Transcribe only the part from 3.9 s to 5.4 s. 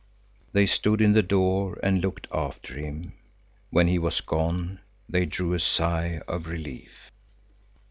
was gone, they